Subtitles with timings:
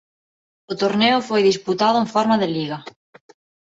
[0.71, 2.77] O torneo foi disputado en forma de liga.